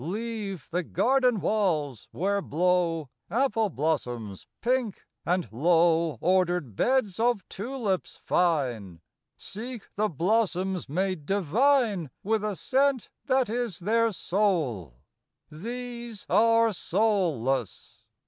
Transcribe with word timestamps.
Leave 0.03 0.67
the 0.71 0.81
garden 0.81 1.39
walls, 1.39 2.07
where 2.11 2.41
blow 2.41 3.07
Apple 3.29 3.69
blossoms 3.69 4.47
pink, 4.59 5.03
and 5.27 5.47
low 5.51 6.17
Ordered 6.21 6.75
beds 6.75 7.19
of 7.19 7.47
tulips 7.49 8.15
fine. 8.23 8.99
Seek 9.37 9.83
the 9.93 10.09
blossoms 10.09 10.89
made 10.89 11.27
divine 11.27 12.09
With 12.23 12.43
a 12.43 12.55
scent 12.55 13.09
that 13.27 13.47
is 13.47 13.77
their 13.77 14.11
soul. 14.11 15.01
These 15.51 16.25
are 16.31 16.73
soulless. 16.73 18.01